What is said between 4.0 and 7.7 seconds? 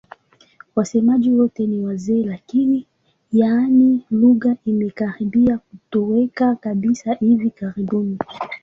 lugha imekaribia kutoweka kabisa hivi